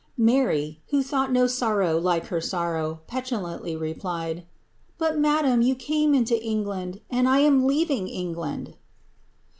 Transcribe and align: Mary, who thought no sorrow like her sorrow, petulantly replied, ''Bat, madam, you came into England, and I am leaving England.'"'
Mary, 0.17 0.81
who 0.87 1.03
thought 1.03 1.31
no 1.31 1.45
sorrow 1.45 1.95
like 1.99 2.25
her 2.33 2.41
sorrow, 2.41 3.01
petulantly 3.05 3.75
replied, 3.75 4.47
''Bat, 4.99 5.19
madam, 5.19 5.61
you 5.61 5.75
came 5.75 6.15
into 6.15 6.43
England, 6.43 7.01
and 7.11 7.29
I 7.29 7.41
am 7.41 7.67
leaving 7.67 8.07
England.'"' 8.07 8.73